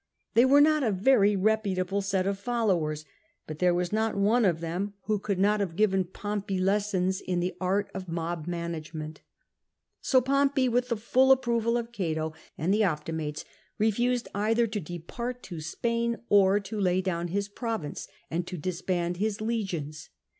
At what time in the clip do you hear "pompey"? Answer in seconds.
6.05-6.57, 10.19-10.67